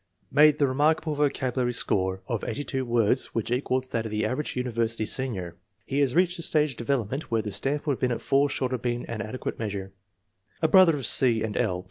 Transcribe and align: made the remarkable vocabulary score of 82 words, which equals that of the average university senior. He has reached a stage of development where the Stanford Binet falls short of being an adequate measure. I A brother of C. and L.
made 0.31 0.57
the 0.57 0.65
remarkable 0.65 1.13
vocabulary 1.13 1.71
score 1.71 2.23
of 2.27 2.43
82 2.43 2.83
words, 2.85 3.35
which 3.35 3.51
equals 3.51 3.89
that 3.89 4.03
of 4.03 4.09
the 4.09 4.25
average 4.25 4.55
university 4.55 5.05
senior. 5.05 5.57
He 5.85 5.99
has 5.99 6.15
reached 6.15 6.39
a 6.39 6.41
stage 6.41 6.71
of 6.71 6.77
development 6.77 7.29
where 7.29 7.43
the 7.43 7.51
Stanford 7.51 7.99
Binet 7.99 8.19
falls 8.19 8.51
short 8.51 8.73
of 8.73 8.81
being 8.81 9.05
an 9.05 9.21
adequate 9.21 9.59
measure. 9.59 9.93
I 10.59 10.65
A 10.65 10.69
brother 10.69 10.95
of 10.97 11.05
C. 11.05 11.43
and 11.43 11.55
L. 11.55 11.79